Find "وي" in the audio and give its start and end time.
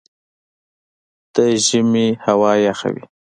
2.93-3.05